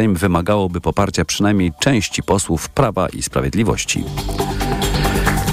[0.00, 4.04] Sejm wymagałoby poparcia przynajmniej części posłów Prawa i Sprawiedliwości.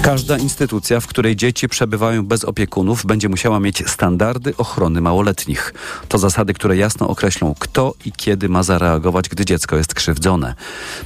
[0.02, 5.74] Każda instytucja, w której dzieci przebywają bez opiekunów, będzie musiała mieć standardy ochrony małoletnich.
[6.08, 10.54] To zasady, które jasno określą, kto i kiedy ma zareagować, gdy dziecko jest krzywdzone.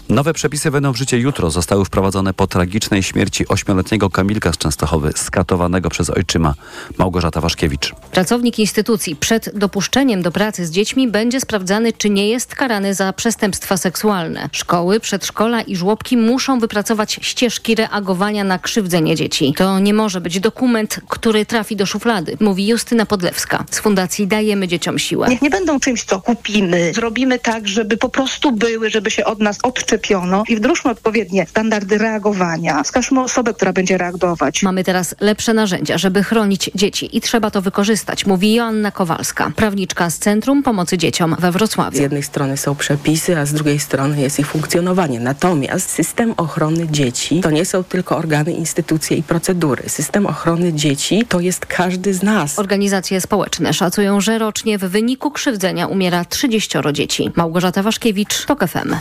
[0.09, 1.50] Nowe przepisy wejdą w życie jutro.
[1.50, 6.54] Zostały wprowadzone po tragicznej śmierci ośmioletniego Kamilka z Częstochowy, skatowanego przez ojczyma
[6.99, 7.95] Małgorzata Waszkiewicz.
[8.13, 13.13] Pracownik instytucji przed dopuszczeniem do pracy z dziećmi będzie sprawdzany, czy nie jest karany za
[13.13, 14.49] przestępstwa seksualne.
[14.53, 19.54] Szkoły, przedszkola i żłobki muszą wypracować ścieżki reagowania na krzywdę krzywdzenie dzieci.
[19.57, 24.68] To nie może być dokument, który trafi do szuflady, mówi Justyna Podlewska z Fundacji Dajemy
[24.68, 25.29] Dzieciom Siłę.
[25.29, 26.93] Niech nie będą czymś, co kupimy.
[26.95, 31.99] Zrobimy tak, żeby po prostu były, żeby się od nas odczepiono i wdróżmy odpowiednie standardy
[31.99, 32.83] reagowania.
[32.83, 34.62] Wskażmy osobę, która będzie reagować.
[34.62, 40.11] Mamy teraz lepsze narzędzia, żeby chronić dzieci i trzeba to wykorzystać, mówi Joanna Kowalska, prawniczka
[40.11, 41.97] z Centrum Pomocy Dzieciom we Wrocławiu.
[41.97, 45.20] Z jednej strony są przepisy, a z drugiej strony jest ich funkcjonowanie.
[45.20, 49.89] Natomiast system ochrony dzieci to nie są tylko organy instytucji, instytucje i procedury.
[49.89, 52.59] System ochrony dzieci to jest każdy z nas.
[52.59, 57.31] Organizacje społeczne szacują, że rocznie w wyniku krzywdzenia umiera 30 dzieci.
[57.37, 58.95] Małgorzata Waszkiewicz, TOK FM.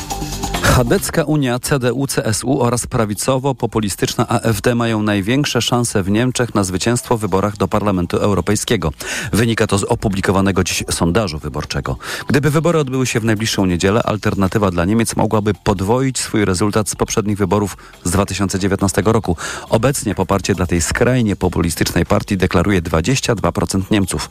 [0.72, 7.22] Chadecka Unia, CDU, CSU oraz prawicowo-populistyczna AfD mają największe szanse w Niemczech na zwycięstwo w
[7.22, 8.92] wyborach do Parlamentu Europejskiego.
[9.34, 11.98] Wynika to z opublikowanego dziś sondażu wyborczego.
[12.28, 16.96] Gdyby wybory odbyły się w najbliższą niedzielę, alternatywa dla Niemiec mogłaby podwoić swój rezultat z
[16.96, 19.38] poprzednich wyborów z 2019 roku.
[19.70, 24.30] Obecnie poparcie dla tej skrajnie populistycznej partii deklaruje 22% Niemców.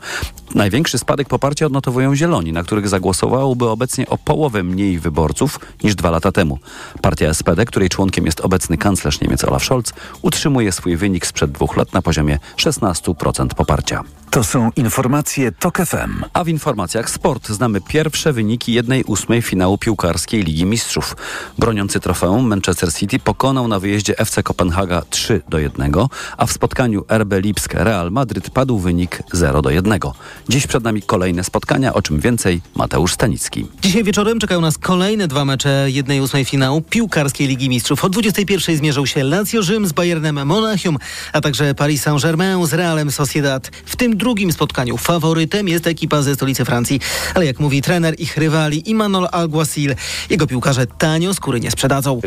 [0.54, 6.10] Największy spadek poparcia odnotowują Zieloni, na których zagłosowałoby obecnie o połowę mniej wyborców niż dwa
[6.10, 6.58] lata temu.
[7.02, 9.92] Partia SPD, której członkiem jest obecny kanclerz Niemiec Olaf Scholz,
[10.22, 14.04] utrzymuje swój wynik sprzed dwóch lat na poziomie 16% poparcia.
[14.30, 16.24] To są informacje TOK FM.
[16.32, 21.16] A w informacjach sport znamy pierwsze wyniki jednej ósmej finału piłkarskiej Ligi Mistrzów.
[21.58, 25.92] Broniący trofeum Manchester City pokonał na wyjeździe FC Kopenhaga 3 do 1,
[26.36, 30.00] a w spotkaniu RB Lipsk Real Madryt padł wynik 0 do 1.
[30.48, 33.66] Dziś przed nami kolejne spotkania, o czym więcej Mateusz Stanicki.
[33.82, 38.04] Dzisiaj wieczorem czekają nas kolejne dwa mecze jednej ósmej finału piłkarskiej Ligi Mistrzów.
[38.04, 40.98] O 21 zmierzą się Lazio Rzym z Bayernem Monachium,
[41.32, 43.70] a także Paris Saint-Germain z Realem Sociedad.
[43.84, 44.96] W tym drugim spotkaniu.
[44.96, 47.00] Faworytem jest ekipa ze stolicy Francji,
[47.34, 49.94] ale jak mówi trener ich rywali Imanol Alguacil,
[50.30, 52.20] jego piłkarze tanio skóry nie sprzedadzą.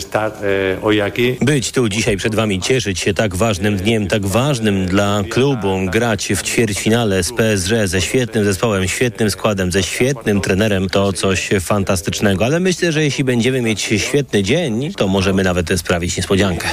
[1.41, 6.27] Być tu dzisiaj przed wami, cieszyć się tak ważnym dniem, tak ważnym dla klubu, grać
[6.35, 12.45] w ćwierćfinale z PSG ze świetnym zespołem, świetnym składem, ze świetnym trenerem, to coś fantastycznego,
[12.45, 16.67] ale myślę, że jeśli będziemy mieć świetny dzień, to możemy nawet sprawić niespodziankę.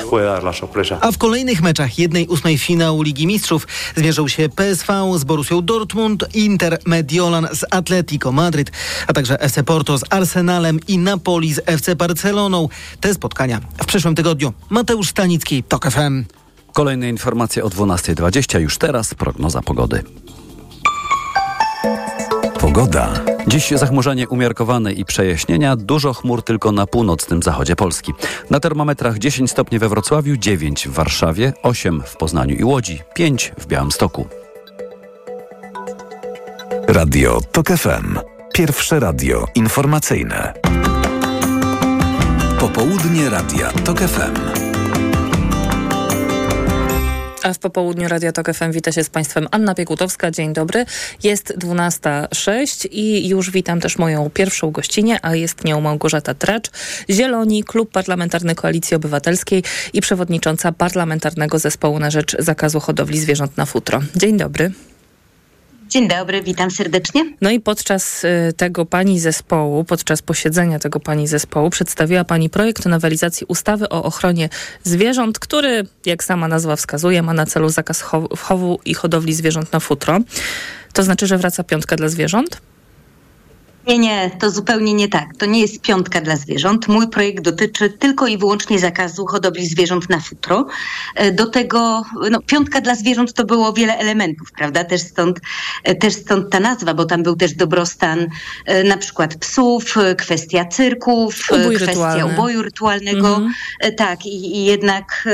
[1.01, 3.67] A w kolejnych meczach jednej ósmej finału Ligi Mistrzów
[3.97, 8.71] zmierzą się PSV z Borussią Dortmund, Inter Mediolan z Atletico Madryt,
[9.07, 12.69] a także FC Porto z Arsenalem i Napoli z FC Barceloną.
[13.01, 14.53] Te spotkania w przyszłym tygodniu.
[14.71, 16.25] Mateusz Stanicki, TOK FM.
[16.73, 18.61] Kolejne informacje o 12.20.
[18.61, 20.03] Już teraz prognoza pogody.
[22.61, 23.13] Pogoda.
[23.47, 25.77] Dziś zachmurzenie umiarkowane i przejaśnienia.
[25.77, 28.13] Dużo chmur tylko na północnym zachodzie Polski.
[28.51, 33.53] Na termometrach 10 stopni we Wrocławiu, 9 w Warszawie, 8 w Poznaniu i Łodzi, 5
[33.59, 34.40] w Białymstoku.
[36.93, 38.19] Radio TOK FM.
[38.55, 40.53] Pierwsze radio informacyjne.
[42.61, 44.35] Popołudnie Radia TOK FM.
[47.43, 50.31] A w popołudniu Radia Tok FM wita się z Państwem Anna Piekutowska.
[50.31, 50.85] Dzień dobry.
[51.23, 56.71] Jest 12.06 i już witam też moją pierwszą gościnę, a jest nią Małgorzata Tracz,
[57.11, 59.63] Zieloni, Klub Parlamentarny Koalicji Obywatelskiej
[59.93, 64.01] i przewodnicząca Parlamentarnego Zespołu na Rzecz Zakazu Hodowli Zwierząt na Futro.
[64.17, 64.73] Dzień dobry.
[65.91, 67.33] Dzień dobry, witam serdecznie.
[67.41, 72.87] No i podczas y, tego pani zespołu, podczas posiedzenia tego pani zespołu przedstawiła pani projekt
[72.87, 74.49] nowelizacji ustawy o ochronie
[74.83, 78.01] zwierząt, który, jak sama nazwa wskazuje, ma na celu zakaz
[78.39, 80.19] chowu i hodowli zwierząt na futro.
[80.93, 82.61] To znaczy, że wraca piątka dla zwierząt?
[83.87, 85.37] Nie, nie, to zupełnie nie tak.
[85.39, 86.89] To nie jest piątka dla zwierząt.
[86.89, 90.67] Mój projekt dotyczy tylko i wyłącznie zakazu hodowli zwierząt na futro.
[91.15, 94.85] E, do tego, no, piątka dla zwierząt to było wiele elementów, prawda?
[94.85, 95.41] Też stąd,
[95.85, 98.27] e, też stąd ta nazwa, bo tam był też dobrostan
[98.67, 102.35] e, na przykład psów, kwestia cyrków, Ubój kwestia rytualny.
[102.35, 103.29] uboju rytualnego.
[103.29, 103.53] Mhm.
[103.97, 105.29] Tak, i, i jednak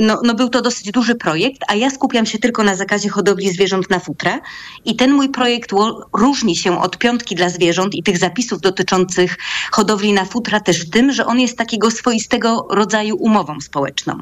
[0.00, 3.50] no, no, był to dosyć duży projekt, a ja skupiam się tylko na zakazie hodowli
[3.50, 4.40] zwierząt na futra.
[4.84, 5.70] I ten mój projekt
[6.12, 9.36] różni się od piątki dla zwierząt zwierząt i tych zapisów dotyczących
[9.72, 14.18] hodowli na futra też w tym, że on jest takiego swoistego rodzaju umową społeczną.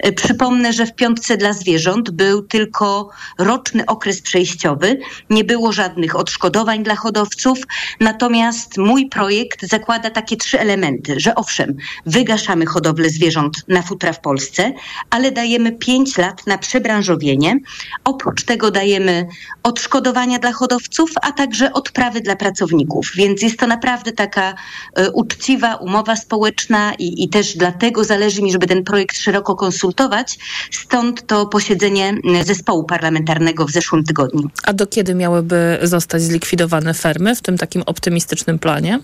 [0.00, 4.98] E, przypomnę, że w piątce dla zwierząt był tylko roczny okres przejściowy,
[5.30, 7.58] nie było żadnych odszkodowań dla hodowców,
[8.00, 11.76] natomiast mój projekt zakłada takie trzy elementy, że owszem,
[12.06, 14.72] wygaszamy hodowlę zwierząt na futra w Polsce,
[15.10, 17.58] ale dajemy pięć lat na przebranżowienie.
[18.04, 19.26] Oprócz tego dajemy
[19.62, 22.73] odszkodowania dla hodowców, a także odprawy dla pracowników,
[23.16, 24.54] więc jest to naprawdę taka
[24.94, 30.38] e, uczciwa umowa społeczna i, i też dlatego zależy mi, żeby ten projekt szeroko konsultować.
[30.70, 34.50] Stąd to posiedzenie zespołu parlamentarnego w zeszłym tygodniu.
[34.64, 39.00] A do kiedy miałyby zostać zlikwidowane fermy w tym takim optymistycznym planie?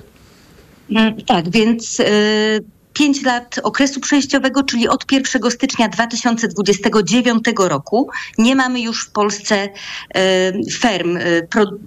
[0.91, 1.99] Mm, tak, więc.
[1.99, 8.09] Yy 5 lat okresu przejściowego, czyli od 1 stycznia 2029 roku
[8.39, 9.69] nie mamy już w Polsce
[10.15, 11.21] e, ferm e,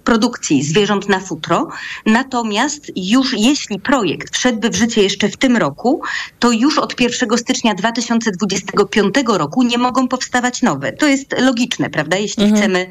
[0.04, 1.68] produkcji zwierząt na futro.
[2.06, 6.02] Natomiast już jeśli projekt wszedłby w życie jeszcze w tym roku,
[6.40, 10.92] to już od 1 stycznia 2025 roku nie mogą powstawać nowe.
[10.92, 12.18] To jest logiczne, prawda?
[12.18, 12.62] Jeśli mhm.
[12.62, 12.88] chcemy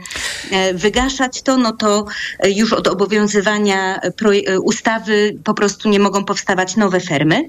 [0.51, 2.05] e, wygaszać to, no to
[2.45, 4.01] już od obowiązywania
[4.63, 7.49] ustawy po prostu nie mogą powstawać nowe fermy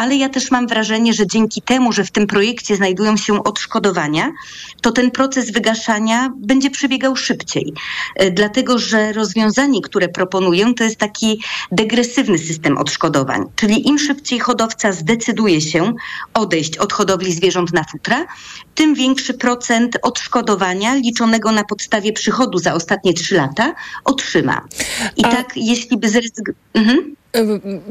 [0.00, 4.32] ale ja też mam wrażenie, że dzięki temu, że w tym projekcie znajdują się odszkodowania,
[4.80, 7.72] to ten proces wygaszania będzie przebiegał szybciej.
[8.16, 11.42] E, dlatego, że rozwiązanie, które proponuję, to jest taki
[11.72, 13.44] degresywny system odszkodowań.
[13.56, 15.92] Czyli im szybciej hodowca zdecyduje się
[16.34, 18.26] odejść od hodowli zwierząt na futra,
[18.74, 23.74] tym większy procent odszkodowania liczonego na podstawie przychodu za ostatnie trzy lata
[24.04, 24.68] otrzyma.
[25.16, 25.28] I A...
[25.28, 26.54] tak, jeśli by zrezygnował.
[26.74, 27.19] Mhm.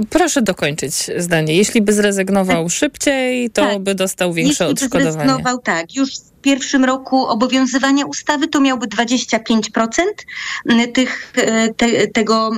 [0.09, 1.55] Proszę dokończyć zdanie.
[1.55, 2.71] Jeśli by zrezygnował tak.
[2.73, 3.79] szybciej, to tak.
[3.79, 5.05] by dostał większe Jeśli odszkodowanie.
[5.05, 5.95] Jeśli by zrezygnował, tak.
[5.95, 6.09] Już
[6.41, 10.03] pierwszym roku obowiązywania ustawy to miałby 25%
[10.93, 12.51] tych, e, te, tego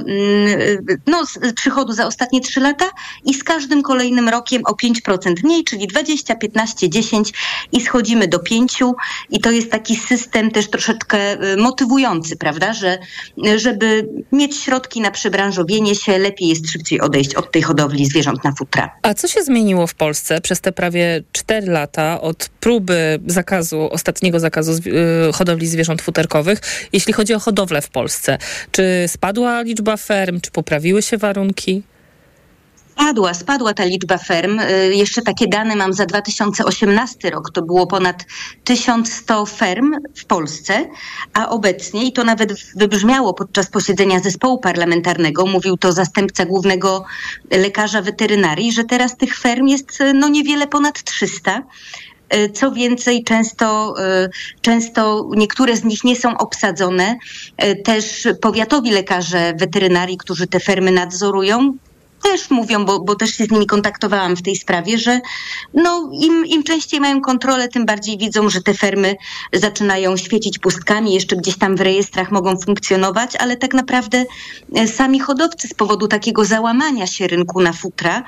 [1.08, 1.24] no,
[1.56, 2.86] przychodu za ostatnie 3 lata
[3.26, 7.34] i z każdym kolejnym rokiem o 5% mniej, czyli 20, 15, 10
[7.72, 8.80] i schodzimy do 5
[9.30, 12.98] i to jest taki system też troszeczkę e, motywujący, prawda, że
[13.56, 18.52] żeby mieć środki na przebranżowienie się, lepiej jest szybciej odejść od tej hodowli zwierząt na
[18.52, 18.96] futra.
[19.02, 23.94] A co się zmieniło w Polsce przez te prawie 4 lata od próby zakazu zakazu,
[23.94, 24.72] ostatniego zakazu
[25.30, 26.60] y, hodowli zwierząt futerkowych,
[26.94, 28.38] jeśli chodzi o hodowlę w Polsce.
[28.72, 31.84] Czy spadła liczba ferm, czy poprawiły się warunki?
[32.92, 34.60] Spadła, spadła ta liczba ferm.
[34.60, 37.52] Y, jeszcze takie dane mam za 2018 rok.
[37.54, 38.26] To było ponad
[38.64, 40.86] 1100 ferm w Polsce,
[41.34, 47.06] a obecnie, i to nawet wybrzmiało podczas posiedzenia zespołu parlamentarnego, mówił to zastępca głównego
[47.52, 51.64] lekarza weterynarii, że teraz tych ferm jest y, no niewiele ponad 300.
[52.32, 54.30] E, co więcej, często, e,
[54.62, 57.18] często niektóre z nich nie są obsadzone.
[57.58, 61.74] E, też powiatowi lekarze weterynarii, którzy te fermy nadzorują,
[62.24, 65.20] też mówią, bo, bo też się z nimi kontaktowałam w tej sprawie, że
[65.74, 69.16] no, im, im częściej mają kontrolę, tym bardziej widzą, że te fermy
[69.54, 74.26] zaczynają świecić pustkami, jeszcze gdzieś tam w rejestrach mogą funkcjonować, ale tak naprawdę
[74.88, 78.24] sami hodowcy z powodu takiego załamania się rynku na futra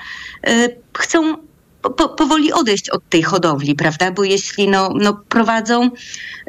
[0.98, 1.38] chcą
[1.90, 4.12] po, powoli odejść od tej hodowli, prawda?
[4.12, 5.90] Bo jeśli no, no prowadzą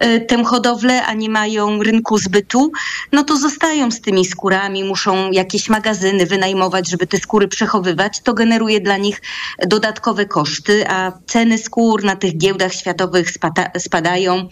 [0.05, 2.73] y, tę hodowlę, a nie mają rynku zbytu,
[3.13, 8.21] no to zostają z tymi skórami, muszą jakieś magazyny wynajmować, żeby te skóry przechowywać.
[8.21, 9.23] To generuje dla nich
[9.67, 14.49] dodatkowe koszty, a ceny skór na tych giełdach światowych spada, spadają.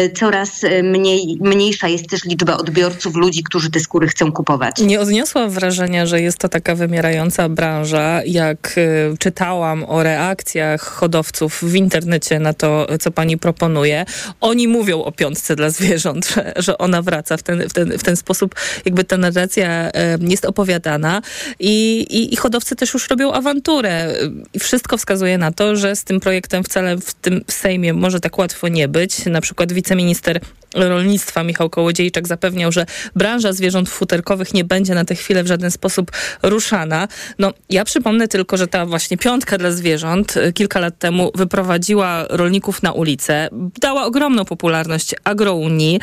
[0.00, 4.80] Y, coraz mniej, mniejsza jest też liczba odbiorców, ludzi, którzy te skóry chcą kupować.
[4.80, 10.82] Nie odniosłam wrażenia, że jest to taka wymierająca branża, jak y, czytałam o reakcji reakcjach
[10.82, 14.04] hodowców w internecie na to, co pani proponuje.
[14.40, 18.02] Oni mówią o piątce dla zwierząt, że, że ona wraca w ten, w, ten, w
[18.02, 18.54] ten sposób,
[18.84, 19.90] jakby ta narracja
[20.20, 21.22] jest opowiadana
[21.58, 24.14] I, i, i hodowcy też już robią awanturę.
[24.54, 28.38] I wszystko wskazuje na to, że z tym projektem wcale w tym Sejmie może tak
[28.38, 29.26] łatwo nie być.
[29.26, 30.40] Na przykład wiceminister
[30.74, 35.70] rolnictwa Michał Kołodziejczak zapewniał, że branża zwierząt futerkowych nie będzie na tę chwilę w żaden
[35.70, 36.10] sposób
[36.42, 37.08] ruszana.
[37.38, 42.24] No, ja przypomnę tylko, że ta właśnie piątka dla zwierząt y, kilka lat temu wyprowadziła
[42.28, 43.48] rolników na ulicę,
[43.80, 46.00] dała ogromną popularność agrounii,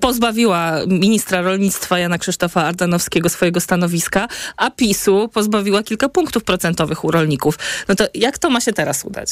[0.00, 7.10] pozbawiła ministra rolnictwa Jana Krzysztofa Ardanowskiego swojego stanowiska, a PiSu pozbawiła kilka punktów procentowych u
[7.10, 7.58] rolników.
[7.88, 9.30] No to jak to ma się teraz udać?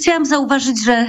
[0.00, 1.06] Chciałam zauważyć, że y,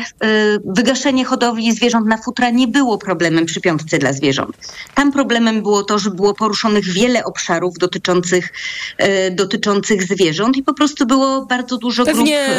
[0.65, 4.57] wygaszenie hodowli zwierząt na futra nie było problemem przy piątce dla zwierząt.
[4.95, 8.49] Tam problemem było to, że było poruszonych wiele obszarów dotyczących,
[9.01, 12.55] y, dotyczących zwierząt i po prostu było bardzo dużo Pewnie grup.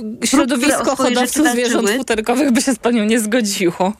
[0.00, 3.92] Pewnie środowisko hodowców zwierząt futerkowych by się z panią nie zgodziło.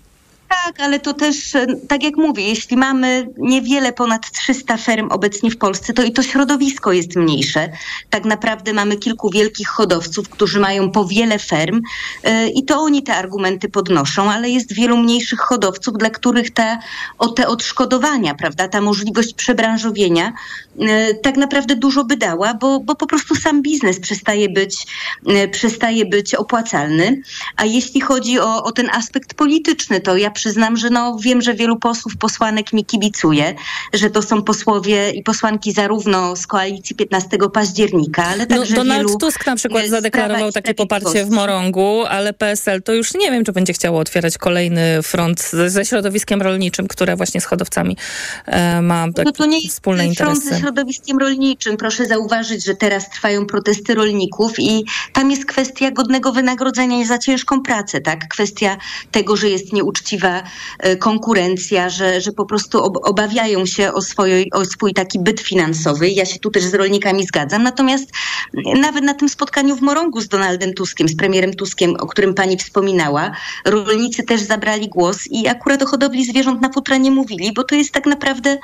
[0.48, 5.50] Tak, ale to też, e, tak jak mówię, jeśli mamy niewiele ponad 300 ferm obecnie
[5.50, 7.68] w Polsce, to i to środowisko jest mniejsze.
[8.10, 11.80] Tak naprawdę mamy kilku wielkich hodowców, którzy mają po wiele ferm
[12.24, 16.78] e, i to oni te argumenty podnoszą, ale jest wielu mniejszych hodowców, dla których te,
[17.18, 20.32] o te odszkodowania, prawda, ta możliwość przebranżowienia
[21.22, 24.86] tak naprawdę dużo by dała, bo, bo po prostu sam biznes przestaje być,
[25.50, 27.22] przestaje być opłacalny.
[27.56, 31.54] A jeśli chodzi o, o ten aspekt polityczny, to ja przyznam, że no, wiem, że
[31.54, 33.54] wielu posłów, posłanek mi kibicuje,
[33.92, 39.06] że to są posłowie i posłanki zarówno z koalicji 15 października, ale no, także Donald
[39.06, 43.44] wielu Tusk na przykład zadeklarował takie poparcie w Morągu, ale PSL to już nie wiem,
[43.44, 47.96] czy będzie chciało otwierać kolejny front ze, środowiskiem rolniczym, które właśnie z hodowcami
[48.46, 50.67] e, ma tak, no to nie wspólne interesy.
[50.68, 51.76] Środowiskiem rolniczym.
[51.76, 57.62] Proszę zauważyć, że teraz trwają protesty rolników i tam jest kwestia godnego wynagrodzenia za ciężką
[57.62, 58.28] pracę, tak?
[58.28, 58.76] Kwestia
[59.10, 60.42] tego, że jest nieuczciwa
[60.78, 66.08] E, konkurencja, że, że po prostu obawiają się o, swoje, o swój taki byt finansowy.
[66.08, 67.62] Ja się tu też z rolnikami zgadzam.
[67.62, 68.10] Natomiast
[68.80, 72.56] nawet na tym spotkaniu w Morągu z Donaldem Tuskiem, z premierem Tuskiem, o którym pani
[72.56, 73.30] wspominała,
[73.64, 77.74] rolnicy też zabrali głos i akurat o hodowli zwierząt na futra nie mówili, bo to
[77.74, 78.58] jest tak naprawdę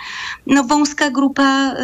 [0.47, 1.75] no, wąska grupa y,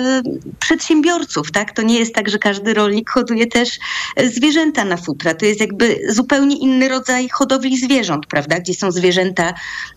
[0.59, 1.52] przedsiębiorców.
[1.52, 1.73] Tak?
[1.73, 3.79] To nie jest tak, że każdy rolnik hoduje też
[4.25, 5.35] zwierzęta na futra.
[5.35, 8.61] To jest jakby zupełnie inny rodzaj hodowli zwierząt, prawda?
[8.61, 9.55] Gdzie są zwierzęta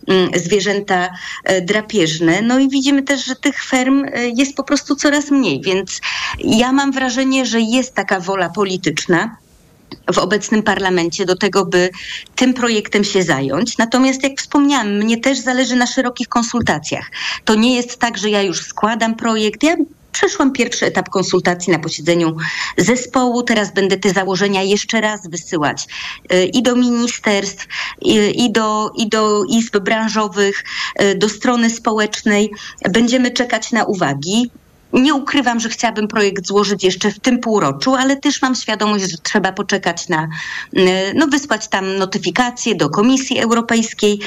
[0.08, 1.10] Mm, zwierzęta
[1.44, 2.42] e, drapieżne.
[2.42, 6.00] No i widzimy też, że tych ferm e, jest po prostu coraz mniej, więc
[6.38, 9.36] ja mam wrażenie, że jest taka wola polityczna
[10.12, 11.90] w obecnym parlamencie do tego, by
[12.34, 13.78] tym projektem się zająć.
[13.78, 17.10] Natomiast, jak wspomniałam, mnie też zależy na szerokich konsultacjach.
[17.44, 19.62] To nie jest tak, że ja już składam projekt.
[19.62, 19.76] Ja
[20.14, 22.36] Przeszłam pierwszy etap konsultacji na posiedzeniu
[22.78, 23.42] zespołu.
[23.42, 25.86] Teraz będę te założenia jeszcze raz wysyłać
[26.32, 27.66] y, i do ministerstw,
[28.34, 30.64] i do, i do izb branżowych,
[31.02, 32.50] y, do strony społecznej.
[32.90, 34.50] Będziemy czekać na uwagi.
[34.92, 39.18] Nie ukrywam, że chciałabym projekt złożyć jeszcze w tym półroczu, ale też mam świadomość, że
[39.18, 40.28] trzeba poczekać na,
[40.76, 44.20] y, no wysłać tam notyfikację do Komisji Europejskiej.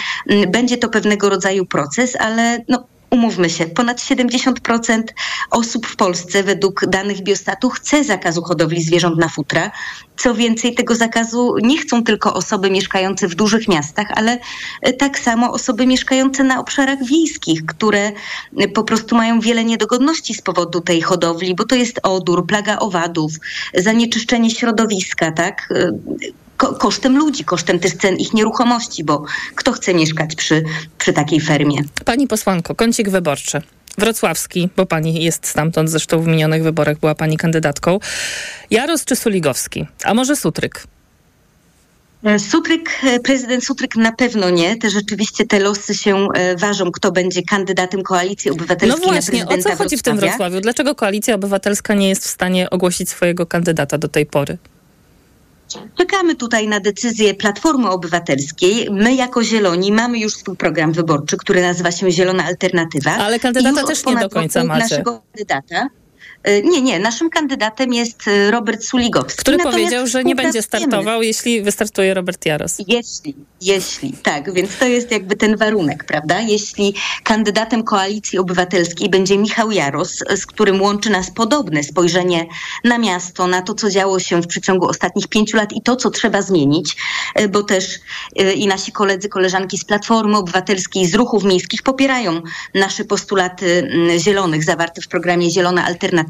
[0.48, 5.04] Będzie to pewnego rodzaju proces, ale no, Umówmy się, ponad 70%
[5.52, 9.72] osób w Polsce według danych Biostatu chce zakazu hodowli zwierząt na futra.
[10.18, 14.40] Co więcej, tego zakazu nie chcą tylko osoby mieszkające w dużych miastach, ale
[14.82, 18.12] e, tak samo osoby mieszkające na obszarach wiejskich, które
[18.58, 22.80] e, po prostu mają wiele niedogodności z powodu tej hodowli, bo to jest odór, plaga
[22.80, 23.32] owadów,
[23.76, 25.70] zanieczyszczenie środowiska, tak?
[26.58, 29.24] Ko kosztem ludzi, kosztem też cen ich nieruchomości, bo
[29.56, 30.64] kto chce mieszkać przy,
[30.98, 31.78] przy takiej fermie?
[32.06, 33.62] Pani posłanko, kącik wyborczy.
[33.98, 38.00] Wrocławski, bo pani jest stamtąd, zresztą w minionych wyborach była pani kandydatką.
[38.70, 39.86] Jaros czy Suligowski?
[40.04, 40.84] A może Sutryk?
[42.24, 44.76] E, Sutryk, e, prezydent Sutryk na pewno nie.
[44.76, 49.52] Te rzeczywiście te losy się e, ważą, kto będzie kandydatem Koalicji Obywatelskiej No właśnie, na
[49.52, 50.62] o co chodzi w tym Wrocławiu?
[50.62, 54.58] Dlaczego Koalicja Obywatelska nie jest w stanie ogłosić swojego kandydata do tej pory?
[55.98, 58.88] Czekamy tutaj na decyzję Platformy Obywatelskiej.
[58.92, 63.12] My jako Zieloni mamy już swój program wyborczy, który nazywa się Zielona Alternatywa.
[63.12, 64.84] Ale kandydata też nie do końca macie.
[64.84, 65.88] naszego kandydata.
[66.44, 67.00] E, Nie, nie.
[67.00, 69.38] Naszym kandydatem jest e, Robert Suligowski.
[69.40, 72.76] Który Natomiast powiedział, że nie będzie startował, jeśli wystartuje Robert Jaros.
[72.88, 76.42] Jeśli, jeśli, tak, więc to jest jakby ten warunek, prawda?
[76.42, 82.46] Jeśli kandydatem Koalicji Obywatelskiej będzie Michał Jaros, z którym łączy nas podobne spojrzenie
[82.84, 86.10] na miasto, na to, co działo się w przeciągu ostatnich pięciu lat i to, co
[86.10, 86.96] trzeba zmienić,
[87.36, 88.00] e, bo też
[88.56, 92.42] i nasi koledzy, koleżanki z Platformy Obywatelskiej, z ruchów miejskich popierają
[92.74, 96.27] nasze postulaty mm, zielonych zawarte w programie Zielona Alternatywa,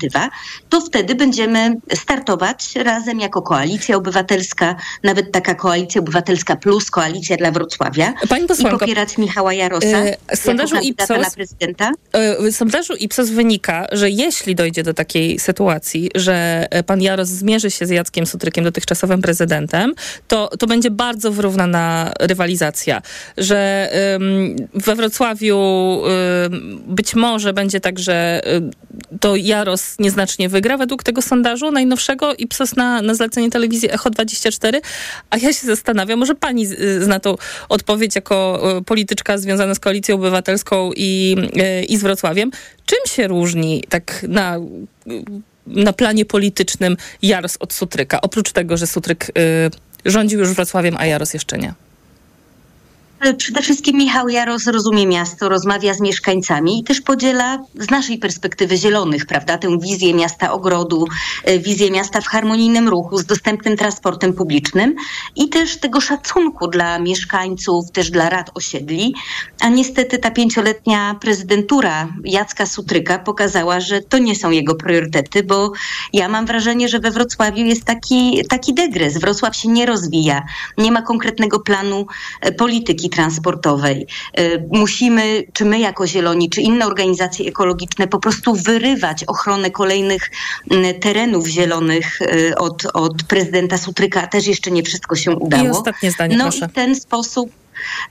[0.69, 7.51] to wtedy będziemy startować razem jako Koalicja Obywatelska, nawet taka Koalicja Obywatelska plus Koalicja dla
[7.51, 11.91] Wrocławia Pani i posłanko, popierać Michała Jarosa e, z sondażu jako kandydata Ipsos- na prezydenta.
[12.13, 17.29] E, Z sondażu Ipsos wynika, że jeśli dojdzie do takiej sytuacji, że e, pan Jaros
[17.29, 19.93] zmierzy się z Jackiem Sutrykiem, dotychczasowym prezydentem,
[20.27, 23.01] to, to będzie bardzo wyrównana rywalizacja.
[23.37, 25.57] Że ym, we Wrocławiu
[26.45, 28.71] ym, być może będzie tak, że ym,
[29.19, 34.81] to Jaros nieznacznie wygra według tego sondażu najnowszego Ipsos na, na zlecenie telewizji Echo 24.
[35.29, 37.35] A ja się zastanawiam, może pani z- zna tą
[37.69, 42.51] odpowiedź jako e, polityczka związana z Koalicją Obywatelską i, e, i z Wrocławiem.
[42.85, 44.57] Czym się różni tak na,
[45.67, 48.21] na planie politycznym Jaros od Sutryka?
[48.21, 49.31] Oprócz tego, że Sutryk y,
[50.05, 51.73] rządził już Wrocławiem, a Jaros jeszcze nie.
[53.19, 58.17] E, przede wszystkim Michał Jaros rozumie miasto, rozmawia z mieszkańcami i też podziela z naszej
[58.17, 61.05] perspektywy zielonych, prawda, tę wizję miasta ogrodu,
[61.43, 64.95] e, wizję miasta w harmonijnym ruchu, z dostępnym transportem publicznym
[65.35, 69.15] i też tego szacunku dla mieszkańców, też dla rad osiedli.
[69.59, 75.71] A niestety ta pięcioletnia prezydentura Jacka Sutryka pokazała, że to nie są jego priorytety, bo
[76.13, 79.17] ja mam wrażenie, że we Wrocławiu jest taki, taki degres.
[79.17, 80.43] Wrocław się nie rozwija,
[80.77, 82.05] nie ma konkretnego planu
[82.41, 82.51] e,
[83.07, 84.07] polityki transportowej.
[84.33, 90.31] E, musimy, czy my jako Zieloni, czy inne organizacje ekologiczne, po prostu wyrywać ochronę kolejnych
[90.99, 94.27] terenów zielonych e, od, od prezydenta Sutryka.
[94.27, 95.65] Też jeszcze nie wszystko się udało.
[95.65, 96.65] I ostatnie zdanie, no proszę.
[96.65, 97.49] i w ten sposób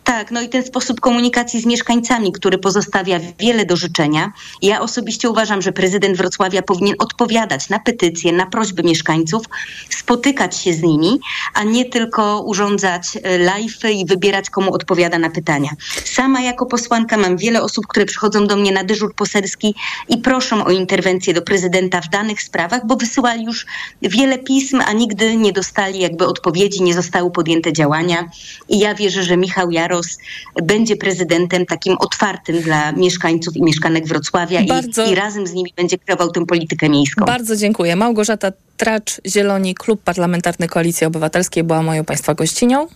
[0.04, 4.32] tak, no i ten sposób komunikacji z mieszkańcami, który pozostawia wiele do życzenia.
[4.62, 9.44] Ja osobiście uważam, że prezydent Wrocławia powinien odpowiadać na petycje, na prośby mieszkańców,
[9.90, 11.20] spotykać się z nimi,
[11.54, 15.70] a nie tylko urządzać e, live'y i wybierać, komu odpowiada na pytania.
[16.04, 19.74] Sama jako posłanka mam wiele osób, które przychodzą do mnie na dyżur poselski
[20.08, 23.66] i proszą o interwencję do prezydenta w danych sprawach, bo wysyłali już
[24.02, 28.30] wiele pism, a nigdy nie dostali jakby odpowiedzi, nie zostały podjęte działania.
[28.68, 30.18] I ja wierzę, że Michał Michał Jaros
[30.62, 35.06] będzie prezydentem takim otwartym dla mieszkańców i mieszkanek Wrocławia Bardzo...
[35.06, 37.24] i, i razem z nimi będzie kreował tę politykę miejską.
[37.24, 37.96] Bardzo dziękuję.
[37.96, 42.88] Małgorzata Tracz, Zieloni, Klub Parlamentarny Koalicji Obywatelskiej była moją Państwa gościnią.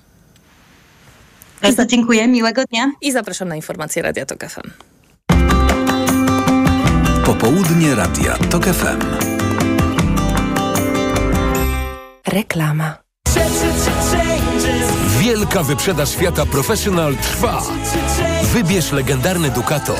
[1.62, 2.92] Bardzo dziękuję, miłego dnia.
[3.00, 4.70] I zapraszam na informacje Radia TOK FM.
[7.24, 9.00] Popołudnie Radia TOK FM.
[12.26, 12.96] Reklama.
[15.30, 17.62] Wielka wyprzedaż świata Professional trwa.
[18.42, 19.94] Wybierz legendarny Ducato.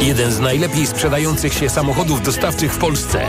[0.00, 3.28] Jeden z najlepiej sprzedających się samochodów dostawczych w Polsce.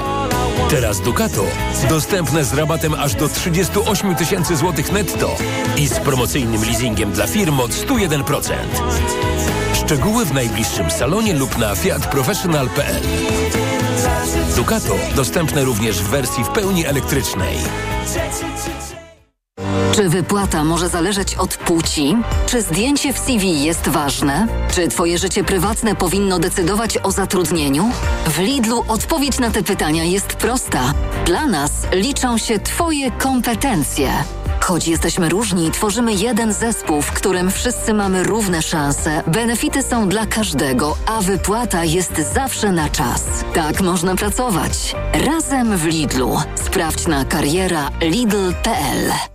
[0.70, 1.44] Teraz Ducato
[1.90, 5.38] dostępne z rabatem aż do 38 tysięcy złotych netto
[5.78, 8.54] i z promocyjnym leasingiem dla firm od 101%.
[9.74, 13.02] Szczegóły w najbliższym salonie lub na fiatprofessional.pl
[14.56, 17.58] Ducato dostępne również w wersji w pełni elektrycznej.
[19.96, 22.16] Czy wypłata może zależeć od płci?
[22.46, 24.48] Czy zdjęcie w CV jest ważne?
[24.72, 27.92] Czy Twoje życie prywatne powinno decydować o zatrudnieniu?
[28.26, 30.94] W Lidlu odpowiedź na te pytania jest prosta.
[31.26, 34.12] Dla nas liczą się Twoje kompetencje.
[34.60, 39.24] Choć jesteśmy różni, tworzymy jeden zespół, w którym wszyscy mamy równe szanse.
[39.28, 43.24] Benefity są dla każdego, a wypłata jest zawsze na czas.
[43.54, 44.96] Tak można pracować.
[45.14, 46.38] Razem w Lidlu.
[46.56, 49.33] Sprawdź na kariera lidl.pl.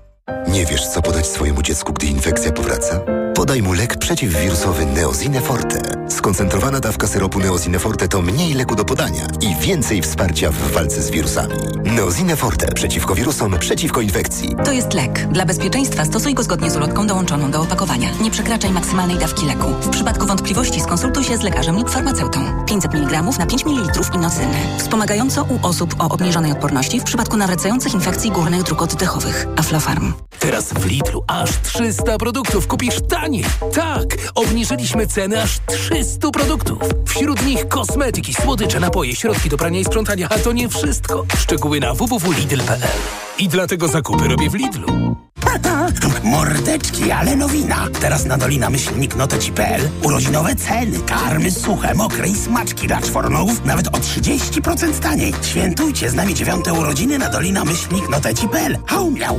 [0.49, 3.00] Nie wiesz, co podać swojemu dziecku, gdy infekcja powraca?
[3.35, 5.97] Podaj mu lek przeciwwirusowy Neozine Forte.
[6.09, 11.03] Skoncentrowana dawka syropu Neozine Forte to mniej leku do podania i więcej wsparcia w walce
[11.03, 11.55] z wirusami.
[11.85, 14.57] Neozine Forte przeciwko wirusom, przeciwko infekcji.
[14.64, 15.29] To jest lek.
[15.33, 18.09] Dla bezpieczeństwa stosuj go zgodnie z ulotką dołączoną do opakowania.
[18.21, 19.68] Nie przekraczaj maksymalnej dawki leku.
[19.81, 22.64] W przypadku wątpliwości skonsultuj się z lekarzem lub farmaceutą.
[22.66, 24.57] 500 mg na 5 ml inocyny.
[24.79, 29.47] Wspomagająco u osób o obniżonej odporności w przypadku nawracających infekcji górnych dróg oddechowych.
[29.57, 30.12] Aflofarm.
[30.38, 33.44] Teraz w Lidlu aż 300 produktów kupisz taniej.
[33.75, 35.59] Tak, obniżyliśmy ceny aż
[35.98, 36.78] 300 produktów.
[37.06, 40.28] Wśród nich kosmetyki, słodycze, napoje, środki do prania i sprzątania.
[40.30, 41.24] A to nie wszystko.
[41.38, 42.80] Szczegóły na www.lidl.pl
[43.38, 45.16] I dlatego zakupy robię w Lidlu.
[46.24, 47.88] Mordeczki, ale nowina.
[48.00, 53.88] Teraz na Dolina Myślnik Noteci.pl urodzinowe ceny, karmy suche, mokre i smaczki dla czwornołów nawet
[53.88, 55.32] o 30% taniej.
[55.42, 58.78] Świętujcie z nami dziewiąte urodziny na Dolina Myślnik Noteci.pl.
[58.87, 59.38] Hał miał.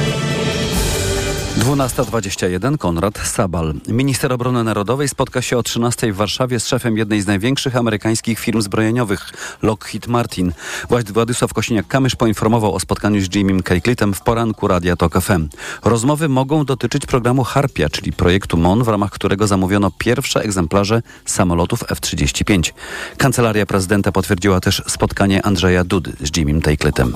[1.61, 3.73] 12.21 Konrad Sabal.
[3.87, 8.39] Minister obrony narodowej spotka się o 13.00 w Warszawie z szefem jednej z największych amerykańskich
[8.39, 9.29] firm zbrojeniowych
[9.61, 10.53] Lockheed Martin.
[11.09, 15.49] Władysław Kosiniak-Kamysz poinformował o spotkaniu z Jimmy Cakelettem w poranku Radia TOK FM.
[15.83, 21.83] Rozmowy mogą dotyczyć programu Harpia, czyli projektu MON, w ramach którego zamówiono pierwsze egzemplarze samolotów
[21.91, 22.71] F-35.
[23.17, 27.13] Kancelaria prezydenta potwierdziła też spotkanie Andrzeja Dudy z Jimmy Cakelettem.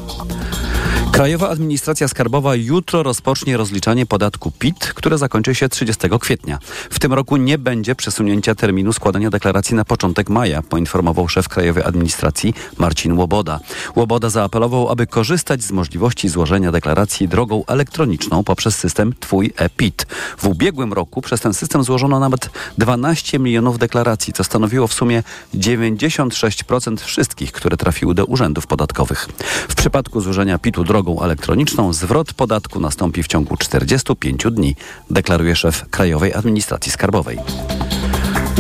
[1.15, 6.59] Krajowa Administracja Skarbowa jutro rozpocznie rozliczanie podatku PIT, które zakończy się 30 kwietnia.
[6.89, 11.83] W tym roku nie będzie przesunięcia terminu składania deklaracji na początek maja, poinformował szef Krajowej
[11.83, 13.59] Administracji Marcin Łoboda.
[13.95, 20.05] Łoboda zaapelował, aby korzystać z możliwości złożenia deklaracji drogą elektroniczną poprzez system Twój e-PIT.
[20.37, 25.23] W ubiegłym roku przez ten system złożono nawet 12 milionów deklaracji, co stanowiło w sumie
[25.53, 29.27] 96% wszystkich, które trafiły do urzędów podatkowych.
[29.69, 34.75] W przypadku złożenia PIT-u drogą elektroniczną zwrot podatku nastąpi w ciągu 45 dni,
[35.09, 37.37] deklaruje szef Krajowej Administracji Skarbowej.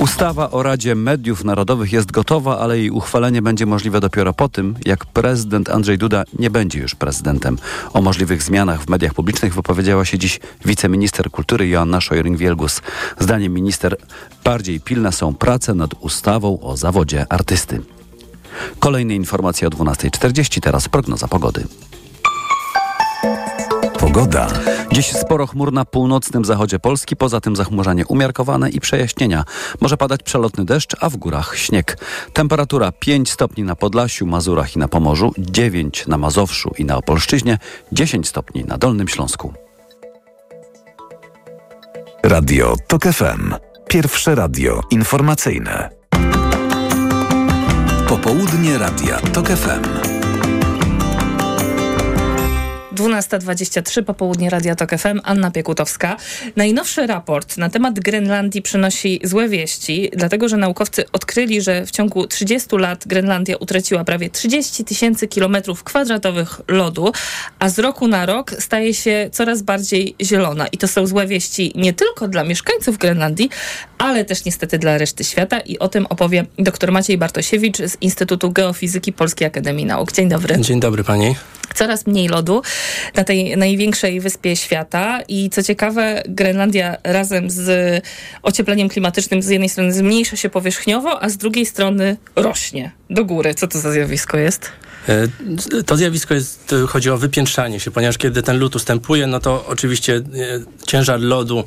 [0.01, 4.75] Ustawa o Radzie Mediów Narodowych jest gotowa, ale jej uchwalenie będzie możliwe dopiero po tym,
[4.85, 7.57] jak prezydent Andrzej Duda nie będzie już prezydentem.
[7.93, 12.81] O możliwych zmianach w mediach publicznych wypowiedziała się dziś wiceminister kultury Joanna Szojring-Wielgus.
[13.19, 13.97] Zdaniem minister
[14.43, 17.81] bardziej pilne są prace nad ustawą o zawodzie artysty.
[18.79, 21.63] Kolejne informacje o 12.40, teraz prognoza pogody.
[23.99, 24.47] Pogoda.
[24.91, 29.43] Dziś sporo chmur na północnym zachodzie Polski, poza tym zachmurzanie umiarkowane i przejaśnienia.
[29.81, 31.97] Może padać przelotny deszcz, a w górach śnieg.
[32.33, 37.57] Temperatura 5 stopni na Podlasiu, Mazurach i na Pomorzu, 9 na Mazowszu i na Opolszczyźnie,
[37.91, 39.53] 10 stopni na Dolnym Śląsku.
[42.23, 43.53] Radio TOK FM.
[43.87, 45.89] Pierwsze radio informacyjne.
[48.07, 50.24] Popołudnie Radia TOK FM.
[52.95, 56.17] 12.23 popołudnie Radia Tok FM, Anna Piekutowska.
[56.55, 62.27] Najnowszy raport na temat Grenlandii przynosi złe wieści, dlatego że naukowcy odkryli, że w ciągu
[62.27, 67.11] 30 lat Grenlandia utraciła prawie 30 tysięcy kilometrów kwadratowych lodu,
[67.59, 70.67] a z roku na rok staje się coraz bardziej zielona.
[70.67, 73.49] I to są złe wieści nie tylko dla mieszkańców Grenlandii,
[73.97, 78.51] ale też niestety dla reszty świata i o tym opowie dr Maciej Bartosiewicz z Instytutu
[78.51, 80.11] Geofizyki Polskiej Akademii Nauk.
[80.11, 80.57] Dzień dobry.
[80.59, 81.35] Dzień dobry pani.
[81.73, 82.61] Coraz mniej lodu
[83.15, 88.03] na tej największej wyspie świata i co ciekawe Grenlandia razem z
[88.41, 93.53] ociepleniem klimatycznym z jednej strony zmniejsza się powierzchniowo, a z drugiej strony rośnie do góry.
[93.53, 94.71] Co to za zjawisko jest?
[95.09, 99.39] E, to zjawisko jest, e, chodzi o wypiętrzanie się, ponieważ kiedy ten lód ustępuje, no
[99.39, 100.21] to oczywiście e,
[100.87, 101.63] ciężar lodu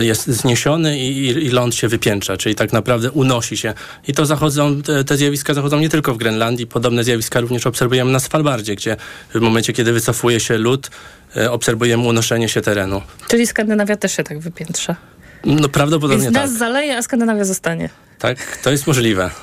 [0.00, 3.74] jest zniesiony i, i ląd się wypiętrza, czyli tak naprawdę unosi się.
[4.08, 8.20] I to zachodzą, te, zjawiska zachodzą nie tylko w Grenlandii, podobne zjawiska również obserwujemy na
[8.20, 8.96] Svalbardzie, gdzie
[9.34, 10.90] w momencie, kiedy wycofuje się lód,
[11.50, 13.02] obserwujemy unoszenie się terenu.
[13.28, 14.96] Czyli Skandynawia też się tak wypiętrza?
[15.44, 16.42] No prawdopodobnie Więc tak.
[16.42, 17.88] nas zaleje, a Skandynawia zostanie.
[18.18, 19.30] Tak, to jest możliwe.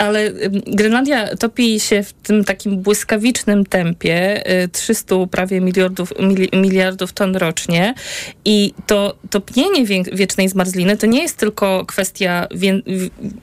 [0.00, 0.32] ale
[0.66, 6.12] Grenlandia topi się w tym takim błyskawicznym tempie 300 y, prawie miliardów,
[6.52, 7.94] miliardów ton rocznie
[8.44, 12.46] i to topnienie wiecznej zmarzliny to nie jest tylko kwestia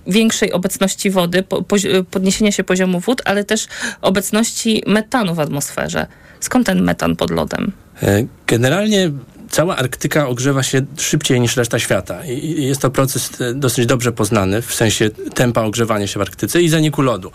[0.07, 1.43] większej obecności wody,
[2.11, 3.67] podniesienia się poziomu wód, ale też
[4.01, 6.07] obecności metanu w atmosferze.
[6.39, 7.71] Skąd ten metan pod lodem?
[8.03, 9.11] E, generalnie
[9.49, 12.25] cała Arktyka ogrzewa się szybciej niż reszta świata.
[12.25, 16.61] I jest to proces e, dosyć dobrze poznany w sensie tempa ogrzewania się w Arktyce
[16.61, 17.31] i zaniku lodu.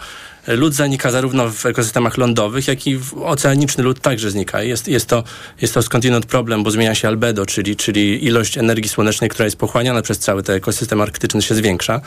[0.46, 4.62] E, lód zanika zarówno w ekosystemach lądowych, jak i oceaniczny lód także znika.
[4.62, 5.25] Jest, jest, to,
[5.61, 9.57] jest to skądinąd problem, bo zmienia się albedo, czyli, czyli ilość energii słonecznej, która jest
[9.57, 12.01] pochłaniana przez cały ten ekosystem arktyczny się zwiększa.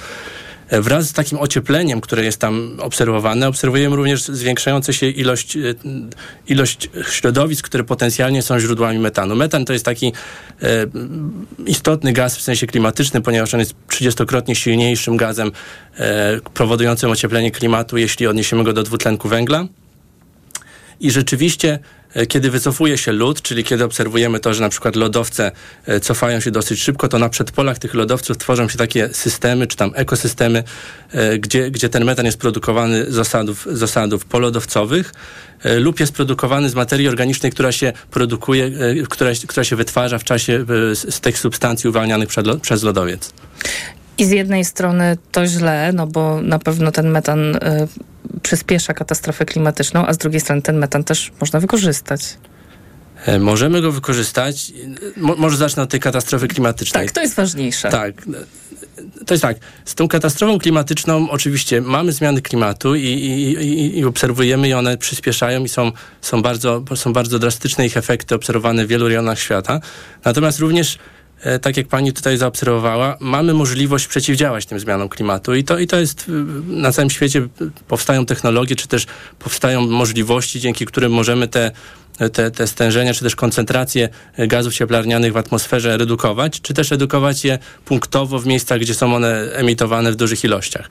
[0.69, 5.59] E, wraz z takim ociepleniem, które jest tam obserwowane, obserwujemy również zwiększającą się ilość, e,
[6.47, 9.35] ilość środowisk, które potencjalnie są źródłami metanu.
[9.35, 10.13] Metan to jest taki
[10.61, 10.67] e,
[11.65, 15.51] istotny gaz w sensie klimatycznym, ponieważ on jest trzydziestokrotnie silniejszym gazem
[16.53, 19.67] powodującym ocieplenie klimatu, jeśli odniesiemy go do dwutlenku węgla.
[20.99, 21.79] I rzeczywiście
[22.27, 25.51] kiedy wycofuje się lód, czyli kiedy obserwujemy to, że na przykład lodowce
[25.85, 29.77] e, cofają się dosyć szybko, to na przedpolach tych lodowców tworzą się takie systemy, czy
[29.77, 30.63] tam ekosystemy,
[31.11, 35.13] e, gdzie, gdzie ten metan jest produkowany z osadów, z osadów polodowcowych
[35.79, 38.71] lub jest produkowany z materii organicznej, która się produkuje,
[39.09, 42.29] która, która się wytwarza w czasie z tych substancji uwalnianych
[42.61, 43.33] przez lodowiec.
[44.17, 47.59] I z jednej strony to źle, no bo na pewno ten metan y,
[48.41, 52.37] przyspiesza katastrofę klimatyczną, a z drugiej strony ten metan też można wykorzystać.
[53.25, 54.73] E, możemy go wykorzystać.
[55.17, 57.05] Mo może zacznę od tej katastrofy klimatycznej.
[57.05, 57.89] Tak, to jest ważniejsze.
[57.89, 58.13] Tak.
[59.25, 64.05] To jest tak, z tą katastrofą klimatyczną oczywiście mamy zmiany klimatu i, i, i, i
[64.05, 68.87] obserwujemy i one przyspieszają i są, są, bardzo, są bardzo drastyczne ich efekty obserwowane w
[68.87, 69.79] wielu rejonach świata.
[70.25, 70.97] Natomiast również
[71.61, 75.99] tak jak pani tutaj zaobserwowała, mamy możliwość przeciwdziałać tym zmianom klimatu i to, i to
[75.99, 76.31] jest
[76.67, 77.47] na całym świecie
[77.87, 79.05] powstają technologie, czy też
[79.39, 81.71] powstają możliwości, dzięki którym możemy te
[82.33, 87.59] te, te stężenia, czy też koncentracje gazów cieplarnianych w atmosferze redukować, czy też redukować je
[87.85, 90.89] punktowo w miejscach, gdzie są one emitowane w dużych ilościach.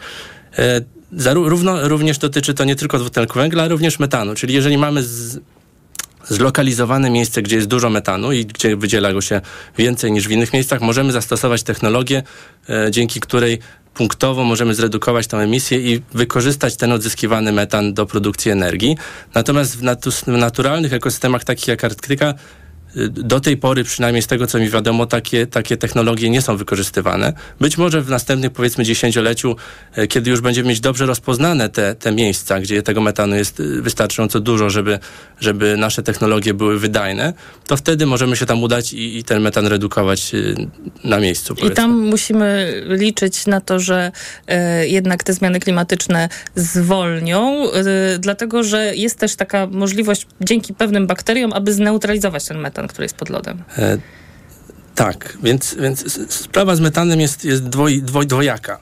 [0.58, 0.80] E,
[1.12, 5.38] zarówno, również dotyczy to nie tylko dwutlenku węgla, ale również metanu, czyli jeżeli mamy z,
[6.28, 9.40] zlokalizowane miejsce, gdzie jest dużo metanu i gdzie wydziela go się
[9.78, 12.22] więcej niż w innych miejscach, możemy zastosować technologię,
[12.68, 13.58] e, dzięki której
[13.94, 18.96] punktowo możemy zredukować tę emisję i wykorzystać ten odzyskiwany metan do produkcji energii.
[19.34, 19.80] Natomiast w,
[20.24, 22.34] w naturalnych ekosystemach takich jak Arktyka
[23.10, 27.32] do tej pory, przynajmniej z tego co mi wiadomo, takie, takie technologie nie są wykorzystywane.
[27.60, 29.56] Być może w następnych powiedzmy dziesięcioleciu,
[29.94, 33.62] e, kiedy już będziemy mieć dobrze rozpoznane te, te miejsca, gdzie tego metanu jest e,
[33.62, 34.98] wystarczająco dużo, żeby,
[35.40, 37.32] żeby nasze technologie były wydajne,
[37.66, 40.38] to wtedy możemy się tam udać i, i ten metan redukować e,
[41.08, 41.54] na miejscu.
[41.54, 41.72] Powiedzmy.
[41.72, 44.12] I tam musimy liczyć na to, że
[44.84, 47.66] jednak te zmiany klimatyczne zwolnią,
[48.18, 53.04] dlatego że jest też taka możliwość dzięki pewnym bakteriom, aby zneutralizować ten metan metan, który
[53.04, 53.62] jest pod lodem.
[53.78, 53.98] E,
[54.94, 58.80] tak, więc, więc sprawa z metanem jest, jest dwoj, dwoj, dwojaka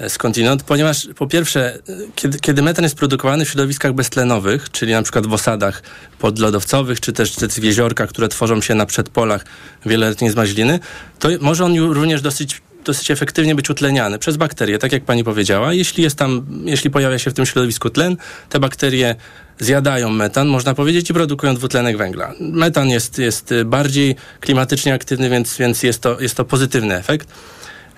[0.00, 1.78] e, skądinąd, ponieważ po pierwsze,
[2.14, 5.82] kiedy, kiedy metan jest produkowany w środowiskach beztlenowych, czyli na przykład w osadach
[6.18, 9.44] podlodowcowych, czy też w jeziorkach, które tworzą się na przedpolach
[9.86, 10.78] wieloletniej zmaźliny,
[11.18, 15.72] to może on również dosyć dosyć efektywnie być utleniany przez bakterie, tak jak pani powiedziała.
[15.72, 18.16] Jeśli jest tam, jeśli pojawia się w tym środowisku tlen,
[18.48, 19.16] te bakterie
[19.58, 22.32] zjadają metan, można powiedzieć, i produkują dwutlenek węgla.
[22.40, 27.28] Metan jest, jest bardziej klimatycznie aktywny, więc, więc jest, to, jest to pozytywny efekt.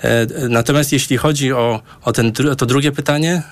[0.02, 3.42] E, natomiast jeśli chodzi o, o, ten, o to drugie pytanie,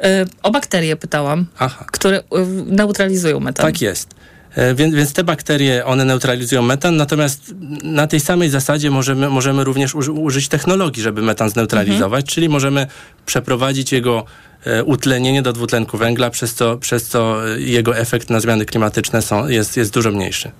[0.00, 1.84] e, o bakterie pytałam, Aha.
[1.92, 2.22] które e,
[2.66, 3.66] neutralizują metan.
[3.66, 4.14] Tak jest.
[4.56, 9.64] E, więc, więc te bakterie, one neutralizują metan, natomiast na tej samej zasadzie możemy, możemy
[9.64, 12.34] również użyć technologii, żeby metan zneutralizować, mhm.
[12.34, 12.86] czyli możemy
[13.26, 14.24] przeprowadzić jego
[14.64, 19.48] e, utlenienie do dwutlenku węgla, przez co, przez co jego efekt na zmiany klimatyczne są,
[19.48, 20.50] jest, jest dużo mniejszy.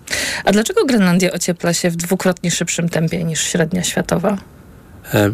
[0.45, 4.39] A dlaczego Grenlandia ociepla się w dwukrotnie szybszym tempie niż średnia światowa?
[5.15, 5.31] E,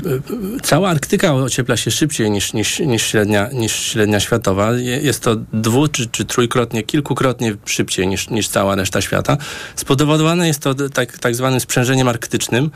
[0.62, 4.72] cała Arktyka ociepla się szybciej niż, niż, niż, średnia, niż średnia światowa.
[5.02, 9.36] Jest to dwu czy, czy trójkrotnie, kilkukrotnie szybciej niż, niż cała reszta świata.
[9.76, 12.70] Spowodowane jest to tak, tak zwanym sprzężeniem arktycznym,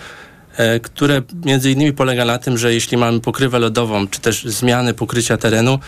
[0.57, 4.95] e, które między innymi polega na tym, że jeśli mamy pokrywę lodową, czy też zmiany
[4.95, 5.79] pokrycia terenu,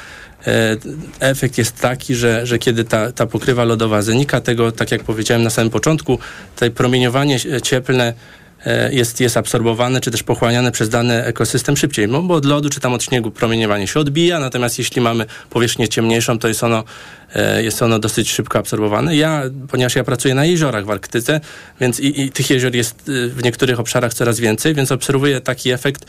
[0.46, 0.76] e,
[1.20, 5.42] efekt jest taki, że, że kiedy ta, ta pokrywa lodowa zanika, tego, tak jak powiedziałem
[5.42, 6.18] na samym początku,
[6.56, 8.14] to promieniowanie cieplne E,
[8.90, 12.92] jest, jest absorbowane czy też pochłaniane przez dany ekosystem szybciej, bo od lodu czy tam
[12.92, 16.84] od śniegu promieniowanie się odbija, natomiast jeśli mamy powierzchnię ciemniejszą, to jest ono,
[17.34, 19.16] e, jest ono dosyć szybko absorbowane.
[19.16, 21.40] Ja, ponieważ ja pracuję na jeziorach w Arktyce,
[21.80, 25.70] więc i, i tych jezior jest e, w niektórych obszarach coraz więcej, więc obserwuję taki
[25.70, 26.04] efekt,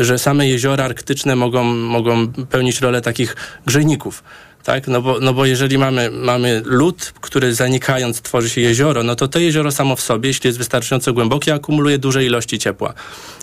[0.00, 4.22] że same jeziora arktyczne mogą, mogą pełnić rolę takich grzejników
[4.62, 4.88] tak?
[4.88, 9.28] No bo, no bo jeżeli mamy, mamy lód, który zanikając tworzy się jezioro, no to
[9.28, 12.94] to jezioro samo w sobie, jeśli jest wystarczająco głębokie, akumuluje duże ilości ciepła.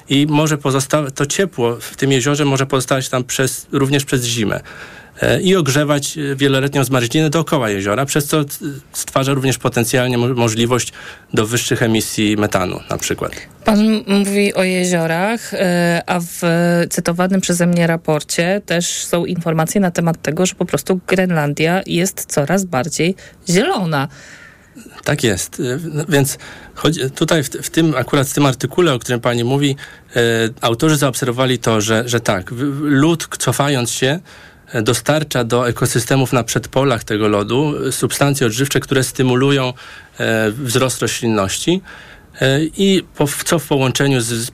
[0.10, 4.62] I może pozostawać, to ciepło w tym jeziorze może pozostawać tam przez, również przez zimę.
[5.22, 8.42] E, i ogrzewać e, wieloletnią zmarzlinę dookoła jeziora, przez co
[8.94, 10.94] stwarza również potencjalnie możliwość
[11.34, 13.32] do wyższych emisji metanu na przykład.
[13.66, 16.42] Pan mówi o jeziorach, e, a w
[16.90, 22.26] cytowanym przeze mnie raporcie też są informacje na temat tego, że po prostu Grenlandia jest
[22.26, 23.16] coraz bardziej
[23.50, 24.08] zielona.
[25.04, 25.62] Tak jest.
[26.10, 26.38] Więc
[27.16, 29.76] tutaj w, w, tym, akurat w tym artykule, o którym pani mówi,
[30.16, 30.20] e,
[30.62, 32.52] autorzy zaobserwowali to, że, że tak,
[32.82, 34.20] lód cofając się
[34.74, 39.74] dostarcza do ekosystemów na przedpolach tego lodu substancje odżywcze, które stymulują
[40.20, 41.82] e, wzrost roślinności.
[42.42, 43.04] E, i
[43.46, 44.52] co w połączeniu z, z,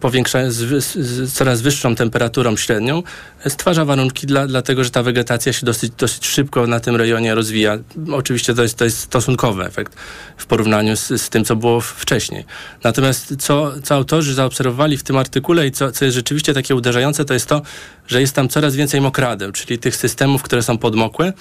[0.54, 3.04] z, z, coraz wyższą temperaturą średnią
[3.48, 7.78] stwarza warunki dla, dlatego, że ta wegetacja się dosyć, dosyć szybko na tym rejonie rozwija.
[8.12, 9.96] Oczywiście to jest, to jest stosunkowy efekt
[10.38, 12.46] w porównaniu z tym, co było wcześniej.
[12.84, 17.26] Natomiast co, co autorzy zaobserwowali w tym artykule i co, co jest rzeczywiście takie uderzające,
[17.26, 17.62] to jest to,
[18.08, 21.34] że jest tam coraz więcej mokradeł, czyli tych systemów, które są podmokłe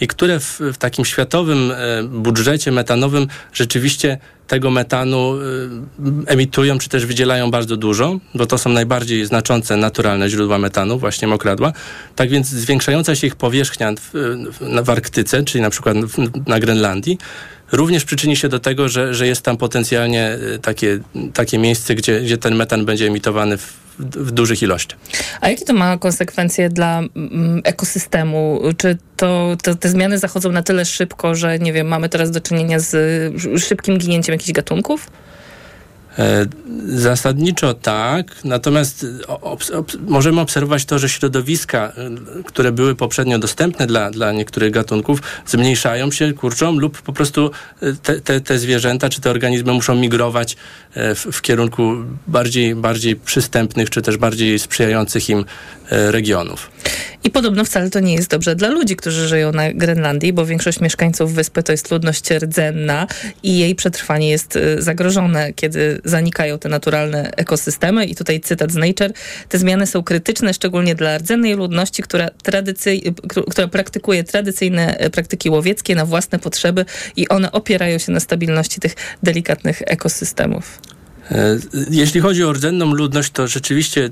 [0.00, 4.18] i które w, w takim światowym e, budżecie metanowym rzeczywiście
[4.50, 5.68] tego metanu y,
[6.26, 11.28] emitują, czy też wydzielają bardzo dużo, bo to są najbardziej znaczące naturalne źródła metanu, właśnie
[11.28, 11.72] mokradła.
[12.16, 14.10] Tak więc zwiększająca się ich powierzchnia w,
[14.84, 15.96] w, Arktyce, czyli na przykład
[16.46, 17.18] na Grenlandii,
[17.72, 20.98] również przyczyni się do tego, że, że jest tam potencjalnie y, takie,
[21.34, 24.98] takie miejsce, gdzie, gdzie ten metan będzie emitowany w, w dużych ilościach.
[25.40, 28.60] A jakie to ma konsekwencje dla mm, ekosystemu?
[28.76, 32.40] Czy to, to, te zmiany zachodzą na tyle szybko, że nie wiem, mamy teraz do
[32.40, 32.92] czynienia z
[33.62, 35.06] szybkim ginięciem jakichś gatunków?
[36.18, 36.46] E,
[36.86, 39.72] zasadniczo tak, natomiast obs
[40.08, 46.10] możemy obserwować to, że środowiska, e, które były poprzednio dostępne dla, dla niektórych gatunków, zmniejszają
[46.10, 47.50] się, kurczą lub po prostu
[47.82, 50.56] e, te, te, te zwierzęta czy te organizmy muszą migrować
[50.94, 55.44] w, w kierunku bardziej, bardziej przystępnych czy też bardziej sprzyjających im
[55.90, 56.70] regionów.
[57.24, 60.80] I podobno wcale to nie jest dobrze dla ludzi, którzy żyją na Grenlandii, bo większość
[60.80, 63.06] mieszkańców wyspy to jest ludność rdzenna
[63.42, 68.06] i jej przetrwanie jest y, zagrożone, kiedy zanikają te naturalne ekosystemy.
[68.06, 69.12] I tutaj cytat z Nature.
[69.48, 73.14] Te zmiany są krytyczne, szczególnie dla rdzennej ludności, która, tradycyj,
[73.50, 76.84] która praktykuje tradycyjne e, praktyki łowieckie na własne potrzeby
[77.16, 80.80] i one opierają się na stabilności tych delikatnych ekosystemów.
[81.30, 81.58] E,
[81.90, 84.10] jeśli chodzi o rdzenną ludność, to rzeczywiście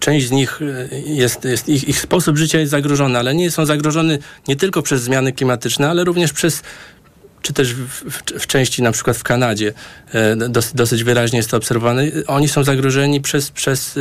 [0.00, 3.66] część z nich e, jest, jest ich, ich, sposób życia jest zagrożony, ale nie są
[3.66, 6.62] zagrożone nie tylko przez zmiany klimatyczne, ale również przez
[7.42, 9.72] czy też w, w, w, części na przykład w Kanadzie
[10.12, 14.00] e, dosyć, dosyć wyraźnie jest to obserwowane, oni są zagrożeni przez, przez e,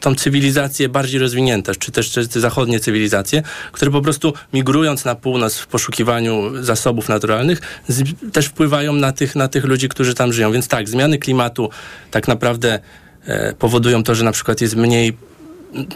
[0.00, 5.14] tą cywilizację bardziej rozwiniętą, czy też przez te zachodnie cywilizacje, które po prostu migrując na
[5.14, 10.32] północ w poszukiwaniu zasobów naturalnych, z, też wpływają na tych, na tych ludzi, którzy tam
[10.32, 10.52] żyją.
[10.52, 11.70] Więc tak, zmiany klimatu
[12.10, 12.78] tak naprawdę
[13.26, 15.29] e, powodują to, że na przykład jest mniej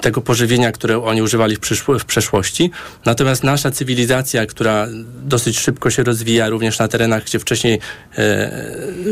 [0.01, 1.61] tego pożywienia, które oni używali w,
[1.99, 2.71] w, przeszłości.
[3.05, 4.87] Natomiast nasza cywilizacja, która
[5.25, 7.79] dosyć szybko się rozwija, również na terenach, gdzie wcześniej,
[8.19, 8.51] e,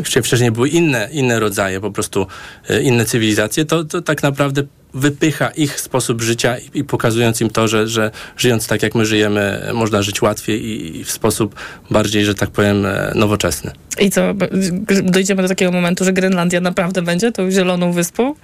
[0.03, 2.27] gdzie wcześniej były inne, inne rodzaje, po prostu
[2.69, 4.63] e, inne cywilizacje, to, to tak naprawdę
[4.95, 9.07] wypycha ich sposób życia i, i pokazując im to, że, że żyjąc tak jak my
[9.07, 11.55] żyjemy, można żyć łatwiej i, i w sposób
[11.91, 13.73] bardziej, że tak powiem, e, nowoczesny.
[14.01, 14.35] I co,
[15.03, 18.35] dojdziemy do takiego momentu, że Grenlandia naprawdę będzie tą zieloną wyspą?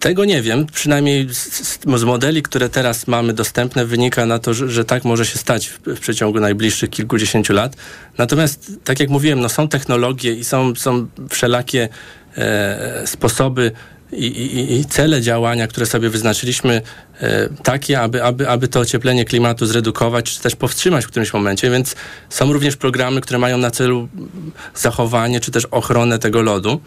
[0.00, 0.66] Tego nie wiem.
[0.66, 5.26] Przynajmniej z, z, modeli, które teraz mamy dostępne, wynika na to, że, że tak może
[5.26, 7.76] się stać w, w, przeciągu najbliższych kilkudziesięciu lat.
[8.18, 11.88] Natomiast, tak jak mówiłem, no są technologie i są, są wszelakie
[12.36, 13.72] e, sposoby
[14.12, 16.82] i, i, i, cele działania, które sobie wyznaczyliśmy,
[17.20, 21.70] e, takie, aby, aby, aby to ocieplenie klimatu zredukować, czy też powstrzymać w którymś momencie.
[21.70, 21.96] Więc
[22.28, 24.08] są również programy, które mają na celu
[24.74, 26.80] zachowanie, czy też ochronę tego lodu.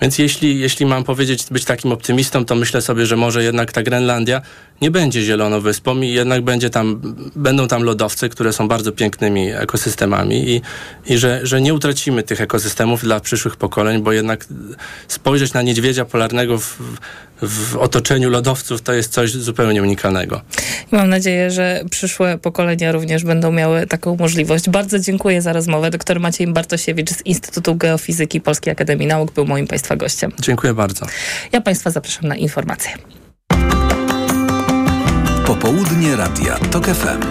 [0.00, 3.82] Więc jeśli, jeśli mam powiedzieć, być takim optymistą, to myślę sobie, że może jednak ta
[3.82, 4.42] Grenlandia
[4.82, 7.00] nie będzie zieloną wyspą i jednak będzie tam,
[7.36, 10.62] będą tam lodowce, które są bardzo pięknymi ekosystemami i,
[11.06, 14.46] i że, że nie utracimy tych ekosystemów dla przyszłych pokoleń, bo jednak
[15.08, 16.78] spojrzeć na niedźwiedzia polarnego w,
[17.42, 20.40] w otoczeniu lodowców to jest coś zupełnie unikalnego.
[20.92, 24.70] I mam nadzieję, że przyszłe pokolenia również będą miały taką możliwość.
[24.70, 25.90] Bardzo dziękuję za rozmowę.
[25.90, 30.32] Doktor Maciej Bartosiewicz z Instytutu Geofizyki Polskiej Akademii Nauk był moim Państwa gościem.
[30.40, 31.06] Dziękuję bardzo.
[31.52, 33.17] Ja Państwa zapraszam na informacje.
[35.48, 37.22] Popołudnie Radia TOK FM.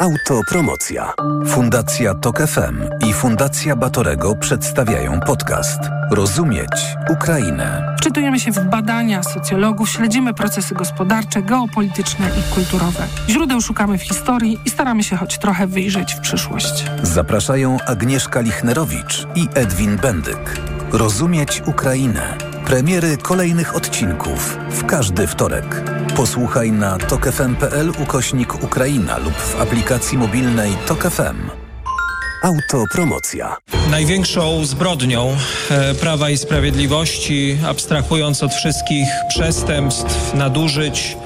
[0.00, 1.12] Autopromocja.
[1.46, 5.78] Fundacja TOK FM i Fundacja Batorego przedstawiają podcast
[6.10, 6.70] Rozumieć
[7.10, 7.94] Ukrainę.
[7.98, 13.06] Wczytujemy się w badania socjologów, śledzimy procesy gospodarcze, geopolityczne i kulturowe.
[13.28, 16.84] Źródeł szukamy w historii i staramy się choć trochę wyjrzeć w przyszłość.
[17.02, 20.60] Zapraszają Agnieszka Lichnerowicz i Edwin Bendyk.
[20.92, 22.53] Rozumieć Ukrainę.
[22.66, 25.90] Premiery kolejnych odcinków w każdy wtorek.
[26.16, 31.50] Posłuchaj na tokefm.pl ukośnik Ukraina lub w aplikacji mobilnej Tok FM.
[32.42, 33.56] Autopromocja.
[33.90, 35.36] Największą zbrodnią
[35.70, 41.16] e, Prawa i Sprawiedliwości, abstrahując od wszystkich przestępstw, nadużyć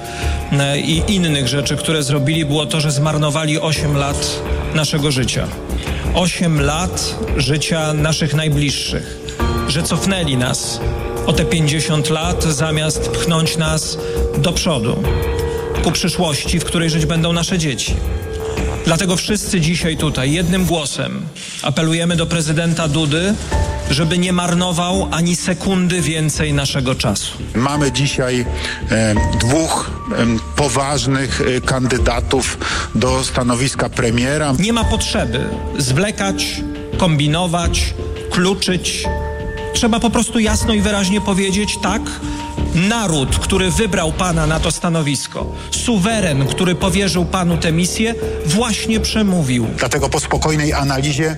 [0.51, 4.41] e, i innych rzeczy, które zrobili, było to, że zmarnowali 8 lat
[4.75, 5.47] naszego życia.
[6.13, 9.17] 8 lat życia naszych najbliższych,
[9.67, 10.79] że cofnęli nas
[11.25, 13.97] o te 50 lat, zamiast pchnąć nas
[14.37, 15.03] do przodu,
[15.83, 17.95] ku przyszłości, w której żyć będą nasze dzieci.
[18.85, 21.21] Dlatego wszyscy dzisiaj tutaj jednym głosem
[21.63, 23.33] apelujemy do prezydenta Dudy,
[23.89, 27.37] żeby nie marnował ani sekundy więcej naszego czasu.
[27.55, 28.45] Mamy dzisiaj
[28.91, 32.57] e, dwóch e, poważnych e, kandydatów
[32.95, 34.53] do stanowiska premiera.
[34.59, 35.39] Nie ma potrzeby
[35.77, 36.61] zwlekać,
[36.97, 37.93] kombinować,
[38.31, 39.03] kluczyć.
[39.73, 42.01] Trzeba po prostu jasno i wyraźnie powiedzieć tak,
[42.75, 49.67] Naród, który wybrał Pana na to stanowisko, suweren, który powierzył Panu tę misję, właśnie przemówił.
[49.77, 51.35] Dlatego po spokojnej analizie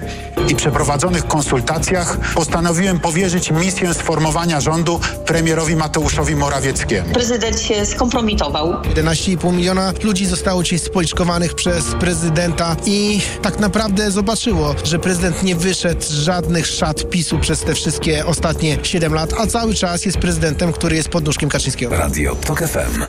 [0.47, 7.13] i przeprowadzonych konsultacjach postanowiłem powierzyć misję sformowania rządu premierowi Mateuszowi Morawieckiemu.
[7.13, 8.73] Prezydent się skompromitował.
[8.81, 15.55] 11,5 miliona ludzi zostało dzisiaj spoliczkowanych przez prezydenta i tak naprawdę zobaczyło, że prezydent nie
[15.55, 20.17] wyszedł z żadnych szat PiSu przez te wszystkie ostatnie 7 lat, a cały czas jest
[20.17, 21.97] prezydentem, który jest pod nóżkiem Kaczyńskiego.
[21.97, 23.03] Radio TOK FM.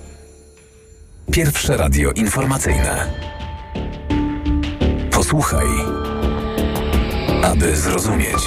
[1.33, 3.13] Pierwsze radio informacyjne.
[5.11, 5.67] Posłuchaj,
[7.43, 8.43] aby zrozumieć.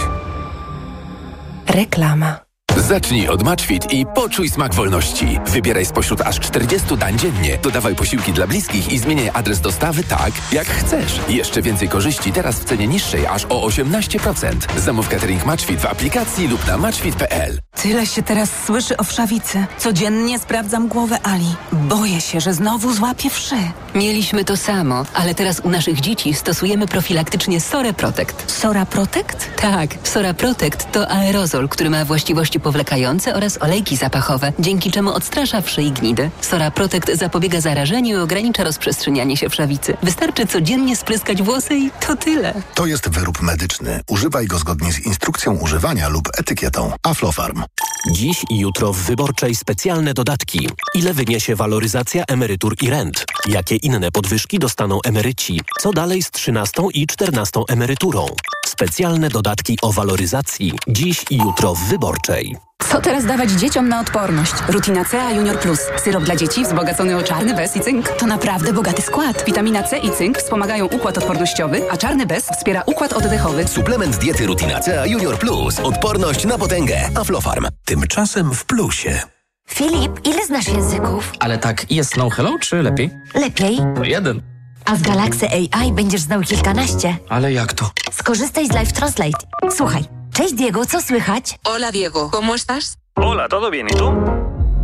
[1.68, 2.45] Reklama.
[2.90, 5.40] Zacznij od Matchfit i poczuj smak wolności.
[5.48, 7.58] Wybieraj spośród aż 40 dań dziennie.
[7.58, 11.20] Dodawaj posiłki dla bliskich i zmieniaj adres dostawy tak, jak chcesz.
[11.30, 14.80] Jeszcze więcej korzyści teraz w cenie niższej aż o 18%.
[14.80, 17.60] Zamów catering Matchfit w aplikacji lub na matchfit.pl.
[17.82, 19.66] Tyle się teraz słyszy o wszawicy.
[19.78, 21.56] Codziennie sprawdzam głowę Ali.
[21.72, 23.56] Boję się, że znowu złapię wszy.
[23.96, 28.52] Mieliśmy to samo, ale teraz u naszych dzieci stosujemy profilaktycznie Sora Protect.
[28.52, 29.50] Sora Protect?
[29.62, 35.62] Tak, Sora Protect to aerozol, który ma właściwości powlekające oraz olejki zapachowe, dzięki czemu odstrasza
[35.62, 36.30] wszy i gnidy.
[36.42, 39.98] Sora Protect zapobiega zarażeniu i ogranicza rozprzestrzenianie się wszawicy.
[40.04, 42.54] Wystarczy codziennie spryskać włosy i to tyle.
[42.74, 44.02] To jest wyrób medyczny.
[44.10, 46.92] Używaj go zgodnie z instrukcją używania lub etykietą.
[47.04, 47.64] Aflofarm.
[48.12, 50.70] Dziś i jutro w Wyborczej specjalne dodatki.
[50.96, 53.26] Ile wyniesie waloryzacja emerytur i rent?
[53.48, 55.62] Jakie inne podwyżki dostaną emeryci?
[55.80, 58.26] Co dalej z 13 i 14 emeryturą?
[58.66, 60.72] Specjalne dodatki o waloryzacji.
[60.88, 62.65] Dziś i jutro w Wyborczej.
[62.84, 64.54] Co teraz dawać dzieciom na odporność?
[64.68, 65.80] Rutina C A Junior Plus.
[66.04, 68.10] Syrop dla dzieci wzbogacony o czarny bez i cynk.
[68.10, 69.44] To naprawdę bogaty skład.
[69.46, 73.68] Witamina C i cynk wspomagają układ odpornościowy, a czarny bez wspiera układ oddechowy.
[73.68, 75.80] Suplement diety Rutina C Junior Plus.
[75.80, 77.10] Odporność na potęgę.
[77.16, 77.68] Aflofarm.
[77.86, 79.22] Tymczasem w plusie.
[79.70, 81.32] Filip, ile znasz języków?
[81.40, 83.10] Ale tak, jest no hello, czy lepiej?
[83.36, 83.80] Lepiej.
[83.96, 84.42] To jeden.
[84.86, 87.18] A z Galaxy AI będziesz znał kilkanaście.
[87.30, 87.92] Ale jak to?
[88.12, 89.38] Skorzystaj z Live Translate.
[89.76, 90.04] Słuchaj.
[90.36, 91.60] Cześć Diego, co słychać?
[91.66, 92.98] Hola Diego, ¿cómo estás?
[93.16, 93.88] Hola, ¿todo bien?
[93.88, 94.12] ¿Y tú?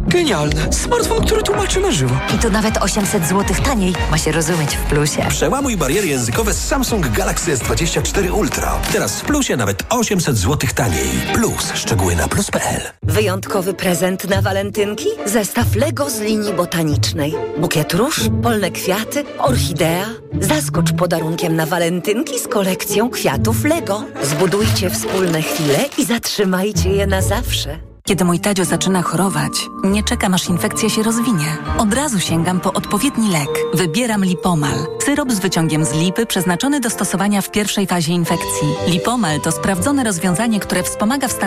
[0.07, 0.73] Genialne.
[0.73, 2.15] Smartfon, który tłumaczy na żywo.
[2.35, 3.93] I to nawet 800 zł taniej.
[4.11, 5.25] Ma się rozumieć w plusie.
[5.29, 8.79] Przełamuj bariery językowe z Samsung Galaxy S24 Ultra.
[8.93, 11.09] Teraz w plusie nawet 800 zł taniej.
[11.33, 11.71] Plus.
[11.73, 12.81] Szczegóły na plus.pl.
[13.03, 15.07] Wyjątkowy prezent na walentynki?
[15.25, 17.33] Zestaw Lego z linii botanicznej.
[17.57, 20.05] Bukiet róż, polne kwiaty, orchidea.
[20.41, 24.03] Zaskocz podarunkiem na walentynki z kolekcją kwiatów Lego.
[24.23, 27.90] Zbudujcie wspólne chwile i zatrzymajcie je na zawsze.
[28.03, 29.51] Kiedy mój Tadzio zaczyna chorować,
[29.83, 31.57] nie czekam aż infekcja się rozwinie.
[31.77, 33.49] Od razu sięgam po odpowiedni lek.
[33.73, 34.87] Wybieram Lipomal.
[35.05, 38.67] Syrop z wyciągiem z lipy przeznaczony do stosowania w pierwszej fazie infekcji.
[38.87, 41.41] Lipomal to sprawdzone rozwiązanie, które wspomaga w stanach